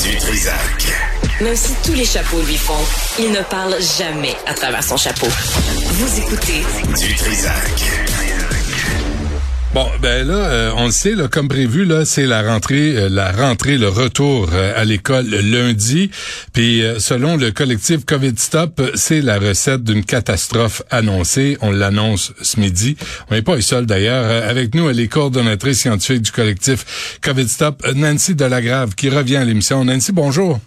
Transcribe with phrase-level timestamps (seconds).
[0.00, 0.86] Du Trisac.
[1.42, 2.72] Même si tous les chapeaux lui font,
[3.18, 5.26] il ne parle jamais à travers son chapeau.
[5.26, 6.62] Vous écoutez
[6.98, 8.31] Du Trisac.
[9.74, 13.08] Bon, ben là, euh, on le sait, là, comme prévu, là, c'est la rentrée, euh,
[13.08, 16.10] la rentrée, le retour euh, à l'école lundi.
[16.52, 21.56] Puis, selon le collectif COVID Stop, c'est la recette d'une catastrophe annoncée.
[21.62, 22.98] On l'annonce ce midi.
[23.30, 24.44] On n'est pas les seuls d'ailleurs.
[24.46, 29.44] Avec nous, elle est coordonnatrice scientifique du collectif COVID Stop, Nancy Delagrave, qui revient à
[29.44, 29.86] l'émission.
[29.86, 30.60] Nancy, bonjour.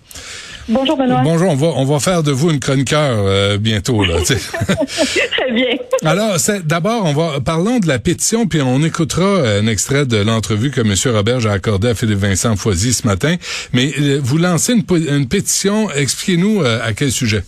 [0.68, 1.21] Bonjour Benoît.
[1.24, 4.15] Bonjour, on va on va faire de vous une chroniqueur euh, bientôt là.
[4.23, 5.78] Très bien.
[6.04, 10.18] Alors, d'abord on va parlons de la pétition puis on écoutera euh, un extrait de
[10.18, 10.96] l'entrevue que M.
[11.15, 13.36] Robert a accordé à Philippe Vincent Foisy ce matin.
[13.73, 17.43] Mais euh, vous lancez une, une pétition, expliquez-nous à quel sujet.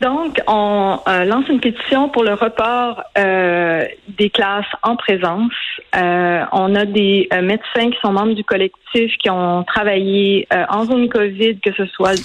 [0.00, 5.52] Donc, on euh, lance une pétition pour le report euh, des classes en présence.
[5.94, 11.08] Euh, on a des médecins qui sont membres du collectif qui ont travaillé en zone
[11.08, 12.20] COVID, que ce soit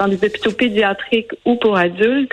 [0.00, 2.32] dans des hôpitaux pédiatriques ou pour adultes,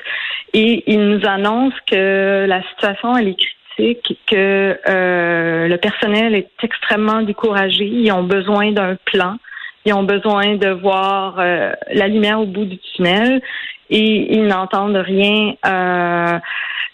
[0.54, 3.38] et ils nous annoncent que la situation elle est
[3.76, 9.38] critique, que le personnel est extrêmement découragé, ils ont besoin d'un plan.
[9.86, 13.42] Ils ont besoin de voir la lumière au bout du tunnel
[13.90, 16.40] et ils n'entendent rien euh,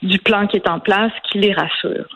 [0.02, 2.08] du plan qui est en place qui les rassure.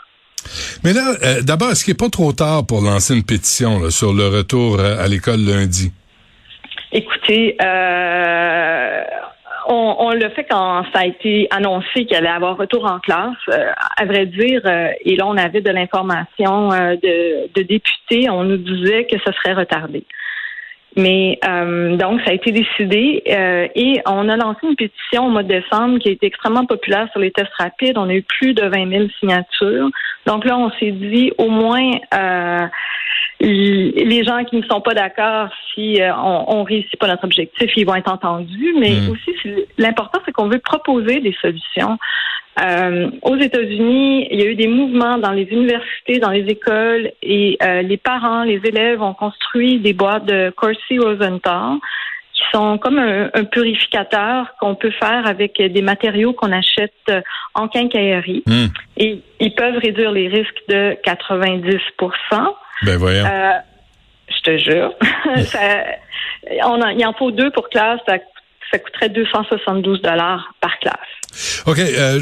[0.83, 4.13] Mais là, euh, d'abord, est-ce qu'il n'est pas trop tard pour lancer une pétition sur
[4.13, 5.91] le retour euh, à l'école lundi?
[6.91, 7.55] Écoutez,
[9.67, 13.37] on, on l'a fait quand ça a été annoncé qu'il allait avoir retour en classe.
[13.95, 19.05] à vrai dire, et là, on avait de l'information de, de députés, on nous disait
[19.05, 20.03] que ce serait retardé.
[20.99, 25.29] Mais euh, donc, ça a été décidé euh, et on a lancé une pétition au
[25.29, 27.97] mois de décembre qui a été extrêmement populaire sur les tests rapides.
[27.97, 29.89] On a eu plus de 20 000 signatures.
[30.25, 32.67] Donc là, on s'est dit au moins euh,
[33.39, 37.85] les gens qui ne sont pas d'accord, si on, on réussit pas notre objectif, ils
[37.85, 38.75] vont être entendus.
[38.77, 39.09] Mais mmh.
[39.09, 41.97] aussi, l'important, c'est qu'on veut proposer des solutions.
[42.61, 47.11] Euh, aux États-Unis, il y a eu des mouvements dans les universités, dans les écoles,
[47.21, 51.77] et euh, les parents, les élèves ont construit des boîtes de Corsi Rosenthal
[52.33, 56.93] qui sont comme un, purificateur qu'on peut faire avec des matériaux qu'on achète
[57.53, 58.43] en quincaillerie.
[58.45, 58.67] Hmm.
[58.97, 61.77] Et ils peuvent réduire les risques de 90
[62.83, 63.25] Ben voyons.
[63.25, 63.51] Euh,
[64.29, 64.93] je te jure.
[66.63, 67.99] on il en faut deux pour classe.
[68.07, 68.15] Ça,
[68.71, 70.95] ça coûterait 272 dollars par classe.
[71.65, 71.79] OK.
[71.79, 72.19] Euh,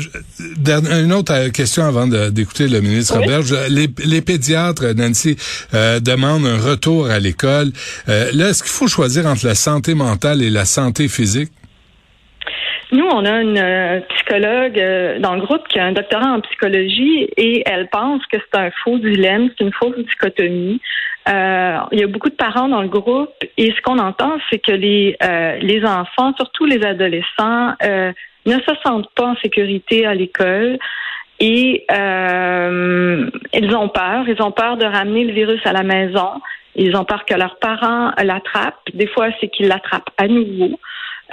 [1.03, 3.41] une autre euh, question avant d'écouter le ministre Robert.
[3.69, 5.37] Les, les, pédiatres, Nancy,
[5.73, 7.71] euh, demandent un retour à l'école.
[8.09, 11.51] Euh, là, est-ce qu'il faut choisir entre la santé mentale et la santé physique?
[12.91, 14.81] Nous, on a une euh, psychologue
[15.19, 18.71] dans le groupe qui a un doctorat en psychologie et elle pense que c'est un
[18.83, 20.79] faux dilemme, c'est une fausse dichotomie.
[21.27, 24.59] Euh, il y a beaucoup de parents dans le groupe et ce qu'on entend, c'est
[24.59, 25.17] que les,
[25.61, 30.79] les enfants, surtout les adolescents, ne se sentent pas en sécurité à l'école
[31.39, 34.27] et euh, ils ont peur.
[34.27, 36.41] Ils ont peur de ramener le virus à la maison.
[36.75, 38.89] Ils ont peur que leurs parents l'attrapent.
[38.93, 40.79] Des fois, c'est qu'ils l'attrapent à nouveau.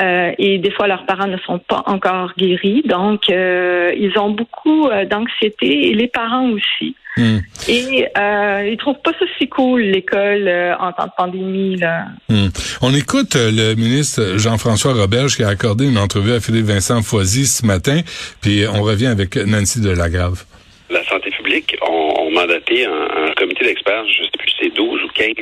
[0.00, 2.82] Euh, et des fois, leurs parents ne sont pas encore guéris.
[2.84, 6.96] Donc, euh, ils ont beaucoup euh, d'anxiété et les parents aussi.
[7.16, 7.38] Hmm.
[7.68, 11.76] Et euh, ils trouvent pas ça si cool l'école euh, en temps de pandémie.
[11.76, 12.06] Là.
[12.28, 12.48] Hmm.
[12.82, 17.46] On écoute le ministre Jean-François Roberge qui a accordé une entrevue à Philippe Vincent Foisy
[17.46, 18.00] ce matin,
[18.40, 20.44] puis on revient avec Nancy Delagrave.
[20.90, 25.08] La santé publique ont, mandaté un, comité d'experts, je ne sais plus c'est 12 ou
[25.08, 25.34] 15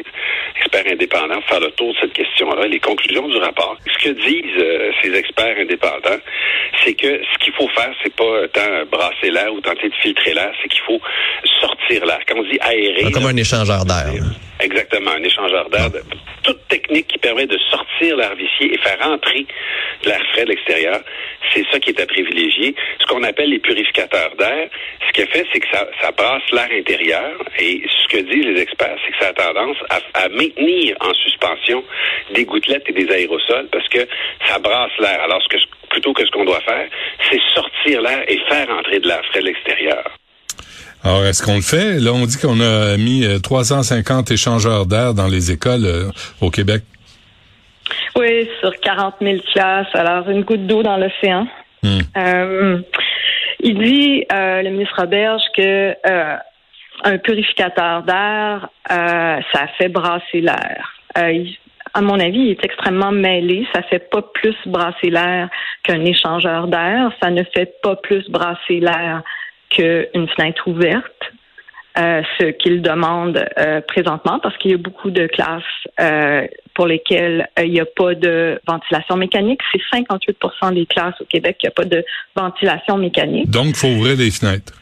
[0.57, 2.67] experts indépendants pour faire le tour de cette question-là.
[2.67, 3.77] Les conclusions du rapport.
[3.87, 6.21] Ce que disent euh, ces experts indépendants,
[6.85, 10.35] c'est que ce qu'il faut faire, c'est pas tant brasser l'air ou tenter de filtrer
[10.35, 11.01] l'air, c'est qu'il faut
[11.61, 12.21] sortir l'air.
[12.27, 13.11] Quand on dit aérer...
[13.13, 14.13] Comme un échangeur d'air.
[14.61, 15.91] Exactement, un échangeur d'air.
[16.93, 19.47] Qui permet de sortir l'air vicié et faire entrer
[20.05, 21.01] l'air frais de l'extérieur,
[21.55, 22.75] c'est ça qui est à privilégier.
[23.01, 24.69] Ce qu'on appelle les purificateurs d'air,
[25.07, 28.61] ce qui fait, c'est que ça, ça brasse l'air intérieur et ce que disent les
[28.61, 31.83] experts, c'est que ça a tendance à, maintenir en suspension
[32.35, 34.07] des gouttelettes et des aérosols parce que
[34.47, 35.23] ça brasse l'air.
[35.23, 36.89] Alors, ce que, plutôt que ce qu'on doit faire,
[37.31, 40.05] c'est sortir l'air et faire entrer de l'air frais de l'extérieur.
[41.05, 41.99] Alors, est-ce qu'on le fait?
[41.99, 46.11] Là, on dit qu'on a mis 350 euh, échangeurs d'air dans les écoles euh,
[46.41, 46.83] au Québec.
[48.15, 49.89] Oui, sur 40 000 classes.
[49.95, 51.49] Alors, une goutte d'eau dans l'océan.
[51.83, 51.99] Hmm.
[52.17, 52.79] Euh,
[53.61, 55.95] il dit, le ministre Roberge, que
[57.05, 60.95] un purificateur d'air, ça fait brasser l'air.
[61.15, 63.67] à mon avis, il est extrêmement mêlé.
[63.75, 65.49] Ça fait pas plus brasser l'air
[65.83, 67.13] qu'un échangeur d'air.
[67.21, 69.23] Ça ne fait pas plus brasser l'air
[69.75, 71.05] qu'une fenêtre ouverte.
[71.99, 75.63] Euh, ce qu'il demande euh, présentement parce qu'il y a beaucoup de classes
[76.01, 79.61] euh, pour lesquelles il n'y a pas de ventilation mécanique.
[79.71, 82.03] C'est 58% des classes au Québec qui a pas de
[82.35, 83.51] ventilation mécanique.
[83.51, 84.73] Donc, il faut ouvrir les fenêtres.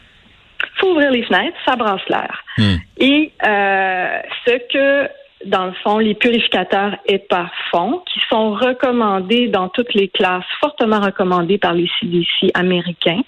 [0.63, 2.45] Il faut ouvrir les fenêtres, ça brasse l'air.
[2.57, 2.77] Hmm.
[2.97, 5.09] Et ce que
[5.45, 11.01] dans le fond, les purificateurs EPA font, qui sont recommandés dans toutes les classes, fortement
[11.01, 13.21] recommandés par les CDC américains,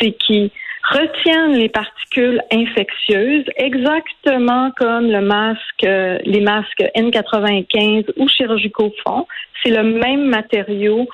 [0.00, 0.50] c'est qu'ils
[0.82, 9.26] retiennent les particules infectieuses exactement comme le masque, les masques N95 ou chirurgicaux font.
[9.62, 11.08] C'est le même matériau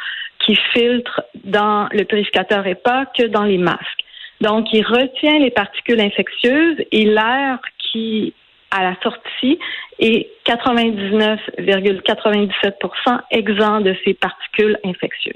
[0.44, 4.04] qui filtre dans le purificateur EPA que dans les masques.
[4.40, 8.32] Donc, il retient les particules infectieuses et l'air qui
[8.70, 9.58] à la sortie
[9.98, 15.34] est 99,97% exempt de ces particules infectieuses.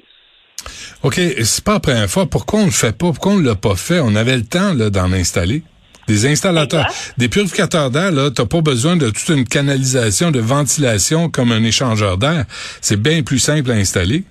[1.02, 2.26] OK, c'est pas la première fois.
[2.26, 3.06] Pourquoi on ne le fait pas?
[3.06, 4.00] Pourquoi on ne l'a pas fait?
[4.00, 5.62] On avait le temps d'en installer.
[6.08, 6.86] Des installateurs,
[7.18, 11.62] des purificateurs d'air, là, t'as pas besoin de toute une canalisation de ventilation comme un
[11.62, 12.46] échangeur d'air.
[12.80, 14.24] C'est bien plus simple à installer.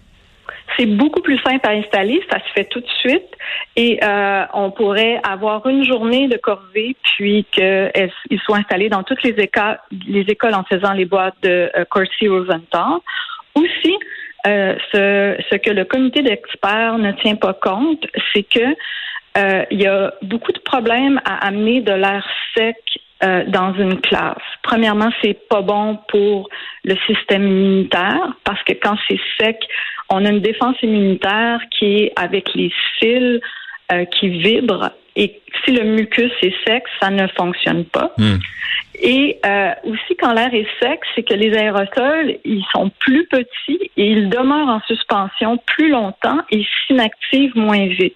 [0.77, 3.25] C'est beaucoup plus simple à installer, ça se fait tout de suite
[3.75, 9.23] et euh, on pourrait avoir une journée de corvée puis qu'ils soient installés dans toutes
[9.23, 12.99] les écoles, les écoles en faisant les boîtes de euh, Corsi Rosenthal.
[13.55, 13.95] Aussi,
[14.47, 18.75] euh, ce, que le comité d'experts ne tient pas compte, c'est que
[19.37, 22.25] euh, il y a beaucoup de problèmes à amener de l'air
[22.55, 22.77] sec
[23.23, 24.37] euh, dans une classe.
[24.63, 26.49] Premièrement, c'est pas bon pour
[26.83, 29.59] le système immunitaire parce que quand c'est sec,
[30.09, 32.71] on a une défense immunitaire qui est avec les
[33.91, 38.13] euh, qui vibrent et si le mucus est sec, ça ne fonctionne pas.
[38.17, 38.37] Hmm.
[39.01, 43.91] Et euh, aussi, quand l'air est sec, c'est que les aérosols, ils sont plus petits
[43.97, 48.15] et ils demeurent en suspension plus longtemps et s'inactivent moins vite.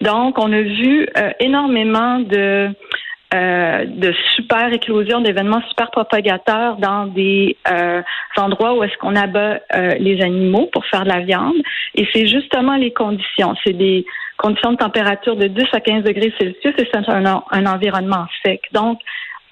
[0.00, 2.68] Donc, on a vu euh, énormément de
[3.34, 8.00] euh, de super éclosions, d'événements super propagateurs dans des euh,
[8.36, 9.58] endroits où est-ce qu'on abat
[9.98, 11.56] les animaux pour faire de la viande.
[11.96, 13.56] Et c'est justement les conditions.
[13.64, 17.66] C'est des conditions de température de 10 à 15 degrés Celsius et c'est un, un
[17.66, 18.62] environnement sec.
[18.72, 19.00] Donc,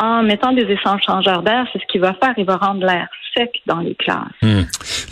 [0.01, 2.35] en mettant des échangeurs d'air, c'est ce qu'il va faire.
[2.37, 4.33] Il va rendre l'air sec dans les classes.
[4.43, 4.63] Hmm.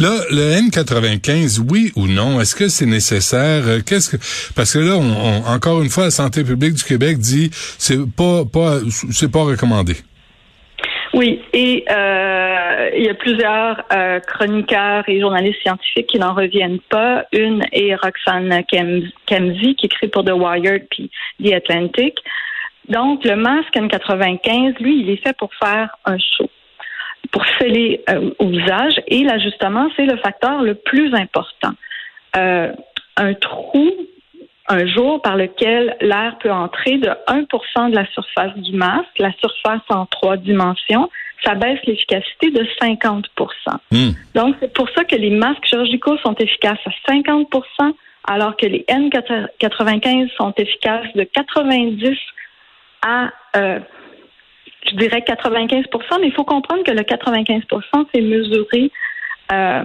[0.00, 3.62] Là, le N95, oui ou non, est-ce que c'est nécessaire?
[3.66, 7.19] Euh, Qu'est-ce que parce que là, on, encore une fois, la santé publique du Québec
[7.19, 8.78] dit c'est pas pas
[9.10, 9.96] c'est pas recommandé.
[11.14, 16.81] Oui, et euh, il y a plusieurs euh, chroniqueurs et journalistes scientifiques qui n'en reviennent
[16.88, 17.26] pas.
[17.32, 21.11] Une est Roxane Kemsey, qui écrit pour The Wired puis
[21.43, 22.19] The Atlantic.
[22.88, 26.49] Donc, le masque N95, lui, il est fait pour faire un show,
[27.31, 28.94] pour sceller euh, au visage.
[29.06, 31.73] Et l'ajustement, c'est le facteur le plus important.
[32.37, 32.73] Euh,
[33.19, 33.91] un trou,
[34.69, 39.32] un jour par lequel l'air peut entrer de 1% de la surface du masque, la
[39.41, 41.11] surface en trois dimensions,
[41.44, 43.25] ça baisse l'efficacité de 50%
[43.91, 44.11] hmm.
[44.35, 47.94] Donc, c'est pour ça que les masques chirurgicaux sont efficaces à 50%
[48.25, 52.17] alors que les N95 sont efficaces de 90
[53.05, 53.81] à, euh,
[54.87, 58.93] je dirais 95% mais il faut comprendre que le 95% c'est mesuré
[59.50, 59.82] euh,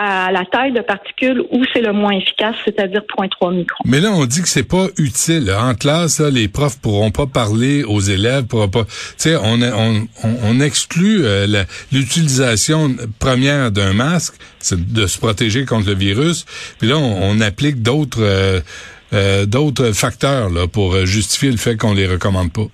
[0.00, 3.82] à la taille de particules où c'est le moins efficace, c'est-à-dire 0.3 microns.
[3.84, 5.52] Mais là, on dit que c'est pas utile.
[5.58, 8.84] En classe, les profs pourront pas parler aux élèves, pourront pas.
[8.84, 10.06] Tu sais, on, on,
[10.44, 16.46] on, exclut euh, l'utilisation première d'un masque, c'est de se protéger contre le virus.
[16.78, 18.62] Puis là, on, applique d'autres
[19.12, 22.66] euh, d'autres facteurs là, pour justifier le fait qu'on les recommande pas.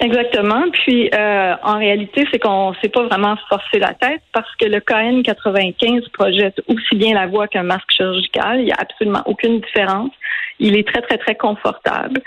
[0.00, 0.64] Exactement.
[0.72, 4.64] Puis euh, en réalité, c'est qu'on ne s'est pas vraiment forcé la tête parce que
[4.64, 8.60] le KN95 projette aussi bien la voix qu'un masque chirurgical.
[8.60, 10.10] Il n'y a absolument aucune différence.
[10.58, 12.22] Il est très, très, très confortable.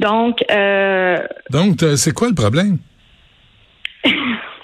[0.00, 1.18] Donc, euh,
[1.50, 2.78] Donc, c'est quoi le problème?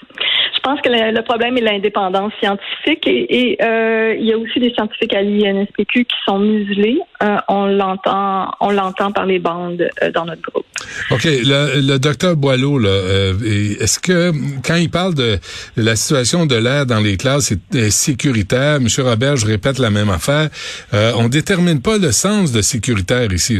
[0.63, 4.71] Je pense que le, problème est l'indépendance scientifique et, euh, il y a aussi des
[4.73, 6.99] scientifiques à l'INSPQ qui sont muselés.
[7.21, 10.65] Euh, on l'entend, on l'entend par les bandes euh, dans notre groupe.
[11.11, 13.33] Ok, le, docteur Boileau, là,
[13.81, 14.31] est-ce que
[14.65, 15.37] quand il parle de,
[15.75, 20.09] la situation de l'air dans les classes c'est sécuritaire, Monsieur Robert, je répète la même
[20.09, 20.47] affaire,
[20.93, 23.59] on détermine pas le sens de sécuritaire ici.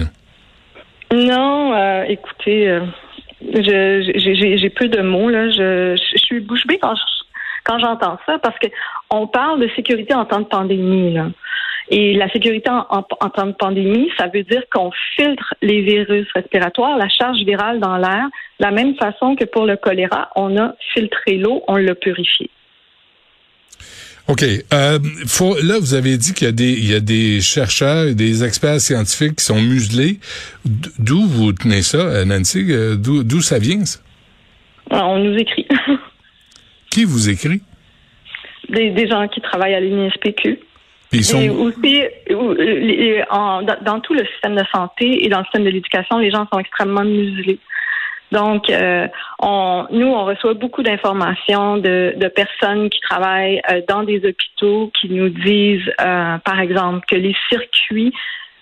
[1.11, 2.79] Non, écoutez
[3.53, 5.49] j'ai peu de mots là.
[5.49, 6.95] Je, je, suis bouche bée quand
[7.63, 8.67] quand j'entends ça parce que
[9.09, 11.27] on parle de sécurité en temps de pandémie là.
[11.89, 16.27] Et la sécurité en, en, temps de pandémie, ça veut dire qu'on filtre les virus
[16.33, 18.25] respiratoires, la charge virale dans l'air,
[18.59, 22.49] de la même façon que pour le choléra, on a filtré l'eau, on l'a purifié.
[24.27, 24.43] OK.
[24.73, 28.07] Euh, faut, là, vous avez dit qu'il y a des, il y a des chercheurs
[28.07, 30.19] et des experts scientifiques qui sont muselés.
[30.65, 32.65] D'où vous tenez ça, euh, Nancy?
[32.69, 33.99] Euh, d'où, ça vient, ça?
[34.91, 35.67] On nous écrit.
[36.89, 37.61] qui vous écrit?
[38.69, 40.59] des, des gens qui travaillent à l'UNSPQ.
[41.11, 41.39] Ils sont...
[41.39, 46.31] Et aussi, dans tout le système de santé et dans le système de l'éducation, les
[46.31, 47.59] gens sont extrêmement muselés.
[48.33, 49.07] Donc, euh,
[49.39, 55.09] on, nous, on reçoit beaucoup d'informations de, personnes qui travaillent euh, dans des hôpitaux qui
[55.09, 58.13] nous disent, euh, par exemple, que les circuits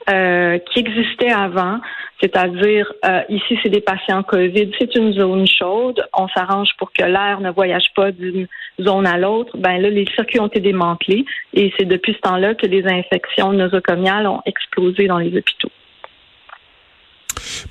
[0.08, 1.80] qui existaient avant,
[2.20, 2.92] c'est-à-dire
[3.30, 7.50] ici c'est des patients COVID, c'est une zone chaude, on s'arrange pour que l'air ne
[7.52, 8.48] voyage pas d'une
[8.82, 9.56] zone à l'autre.
[9.58, 11.24] Ben là, les circuits ont été démantelés
[11.54, 15.72] et c'est depuis ce temps-là que les infections nosocomiales ont explosé dans les hôpitaux.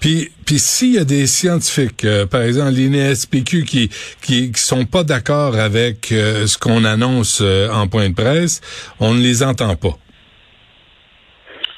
[0.00, 3.90] Puis, puis s'il y a des scientifiques, euh, par exemple l'INSPQ, qui,
[4.23, 8.61] qui qui sont pas d'accord avec euh, ce qu'on annonce euh, en point de presse,
[8.99, 9.97] on ne les entend pas.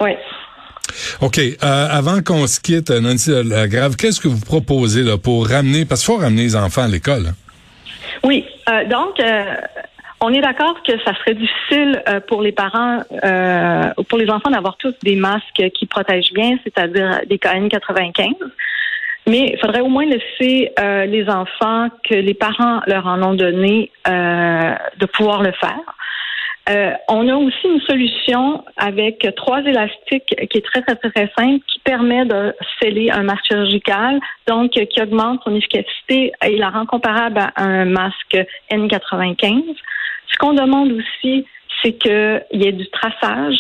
[0.01, 0.13] Oui.
[1.21, 1.39] OK.
[1.39, 6.03] euh, avant qu'on se quitte, Nancy Lagrave, qu'est-ce que vous proposez là, pour ramener, parce
[6.03, 7.27] qu'il faut ramener les enfants à l'école.
[7.29, 7.35] hein?
[8.25, 9.55] Oui, euh, donc euh,
[10.23, 14.31] on est d'accord que ça serait difficile euh, pour les parents, euh, ou pour les
[14.31, 18.35] enfants d'avoir tous des masques qui protègent bien, c'est-à-dire des KN95.
[19.27, 23.35] Mais il faudrait au moins laisser euh, les enfants que les parents leur en ont
[23.35, 25.81] donné euh, de pouvoir le faire.
[26.71, 31.65] Euh, on a aussi une solution avec trois élastiques qui est très, très, très, simple,
[31.67, 36.87] qui permet de sceller un masque chirurgical, donc qui augmente son efficacité et la rend
[36.87, 38.39] comparable à un masque
[38.71, 39.75] N95.
[40.33, 41.45] Ce qu'on demande aussi,
[41.83, 43.59] c'est qu'il y ait du traçage.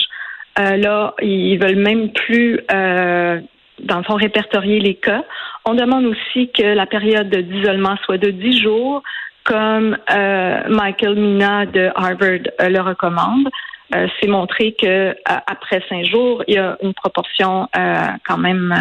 [0.58, 3.40] Euh, là, ils veulent même plus, euh,
[3.80, 5.24] dans le fond, répertorier les cas.
[5.64, 9.02] On demande aussi que la période d'isolement soit de 10 jours,
[9.44, 13.48] comme euh, Michael Mina de Harvard euh, le recommande.
[13.94, 17.68] Euh, c'est montré que euh, après cinq jours, il y a une proportion
[18.26, 18.74] quand même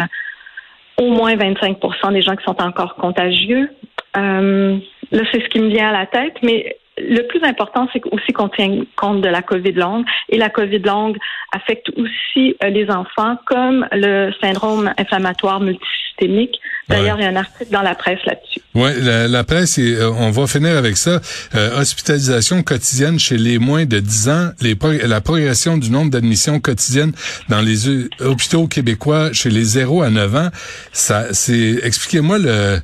[0.98, 3.70] au moins 25% des gens qui sont encore contagieux.
[4.14, 6.76] Là, c'est ce qui me vient à la tête, mais
[7.08, 10.04] le plus important, c'est aussi qu'on tienne compte de la COVID longue.
[10.28, 11.16] Et la COVID longue
[11.52, 16.60] affecte aussi euh, les enfants, comme le syndrome inflammatoire multisystémique.
[16.88, 18.60] D'ailleurs, il y a un article dans la presse là-dessus.
[18.74, 21.20] Oui, la, la presse, et, euh, on va finir avec ça.
[21.54, 26.60] Euh, hospitalisation quotidienne chez les moins de 10 ans, les la progression du nombre d'admissions
[26.60, 27.12] quotidiennes
[27.48, 27.88] dans les
[28.20, 30.48] hôpitaux québécois chez les 0 à 9 ans,
[30.92, 32.78] ça, c'est, expliquez-moi le,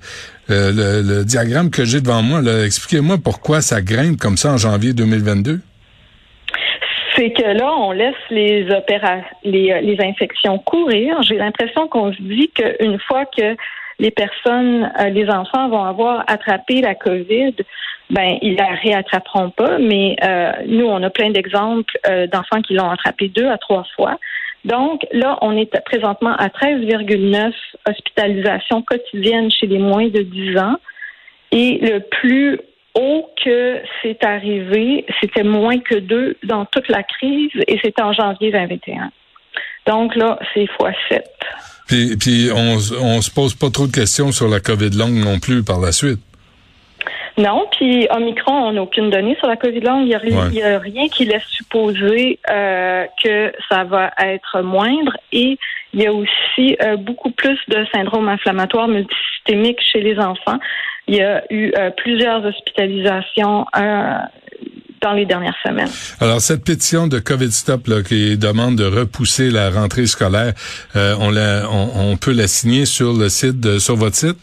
[0.48, 4.92] le, le- diagramme que j'ai devant moi, expliquez-moi pourquoi ça grimpe comme ça en janvier
[4.92, 5.60] 2022.
[7.16, 11.20] C'est que là, on laisse les opéra les, euh, infections courir.
[11.22, 13.56] J'ai l'impression qu'on se dit qu'une fois que
[13.98, 17.54] les personnes, euh, les enfants vont avoir attrapé la COVID,
[18.10, 19.78] ben ils la réattraperont pas.
[19.78, 23.84] Mais euh, nous, on a plein d'exemples euh, d'enfants qui l'ont attrapé deux à trois
[23.96, 24.18] fois.
[24.64, 27.52] Donc là, on est présentement à 13,9
[27.88, 30.76] hospitalisations quotidiennes chez les moins de 10 ans.
[31.52, 32.60] Et le plus
[32.94, 38.12] haut que c'est arrivé, c'était moins que deux dans toute la crise et c'était en
[38.12, 39.10] janvier 2021.
[39.86, 41.24] Donc là, c'est fois 7.
[41.86, 45.38] Puis, puis on, on se pose pas trop de questions sur la COVID longue non
[45.38, 46.20] plus par la suite.
[47.38, 50.02] Non, puis Omicron, on n'a aucune donnée sur la COVID longue.
[50.02, 50.76] Il n'y a, Ouais.
[50.78, 55.16] rien qui laisse supposer euh, que ça va être moindre.
[55.32, 55.56] Et
[55.94, 60.58] il y a aussi euh, beaucoup plus de syndrome inflammatoire multisystémique chez les enfants.
[61.06, 63.66] Il y a eu euh, plusieurs hospitalisations
[65.00, 65.88] dans les dernières semaines.
[66.20, 70.54] Alors, cette pétition de COVID Stop là, qui demande de repousser la rentrée scolaire,
[70.96, 74.36] on, la, on, on peut la signer sur le site, de, sur votre site?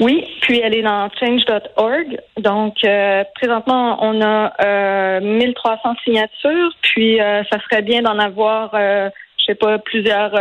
[0.00, 2.20] Oui, puis elle est dans change.org.
[2.38, 8.70] Donc, euh, présentement, on a euh, 1300 signatures, puis euh, ça serait bien d'en avoir,
[8.74, 9.08] euh,
[9.38, 10.32] je sais pas, plusieurs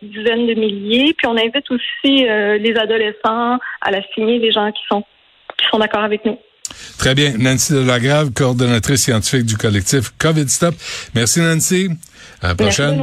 [0.00, 1.12] dizaines de milliers.
[1.14, 5.02] Puis on invite aussi les adolescents à la signer, les gens qui sont
[5.58, 6.38] qui sont d'accord avec nous.
[6.98, 7.34] Très bien.
[7.38, 10.74] Nancy Delagrave, coordonnatrice scientifique du collectif COVID Stop.
[11.14, 11.88] Merci, Nancy.
[12.40, 13.02] À la prochaine.